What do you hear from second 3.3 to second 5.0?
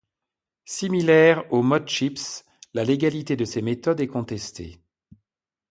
de ces méthodes est contestée.